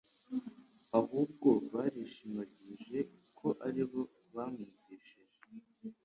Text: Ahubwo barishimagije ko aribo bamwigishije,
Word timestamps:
Ahubwo 0.99 1.49
barishimagije 1.73 2.97
ko 3.37 3.47
aribo 3.67 4.01
bamwigishije, 4.35 5.39